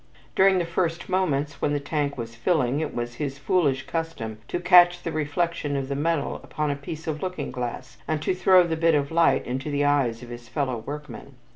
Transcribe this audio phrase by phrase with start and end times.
[0.35, 4.59] During the few moments when the tank was filling it was his foolish custom to
[4.59, 8.63] catch the reflection of the metal upon a piece of looking glass, and to throw
[8.65, 11.35] the bit of light into the eyes of his fellow workmen.